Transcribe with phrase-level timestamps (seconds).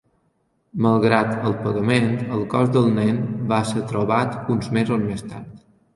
[0.85, 3.19] Malgrat el pagament, el cos del nen
[3.53, 5.51] va se trobat uns mesos més tard.